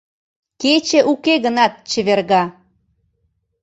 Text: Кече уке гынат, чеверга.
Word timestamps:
Кече 0.61 0.99
уке 1.11 1.33
гынат, 1.45 1.73
чеверга. 1.89 2.43